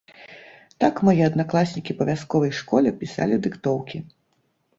[0.83, 3.97] Так мае аднакласнікі па вясковай школе пісалі дыктоўкі.